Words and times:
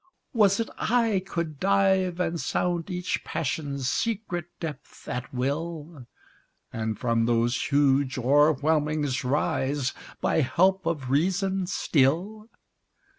Was't 0.33 0.71
I 0.79 1.21
could 1.27 1.59
dive, 1.59 2.19
and 2.19 2.41
sound 2.41 2.89
each 2.89 3.23
passion's 3.23 3.87
secret 3.87 4.45
depth 4.59 5.07
at 5.07 5.31
will? 5.31 6.07
And 6.73 6.97
from 6.97 7.27
those 7.27 7.65
huge 7.67 8.17
o'erwhelmings 8.17 9.23
rise, 9.23 9.93
by 10.19 10.41
help 10.41 10.87
of 10.87 11.11
reason 11.11 11.67
still? 11.67 12.49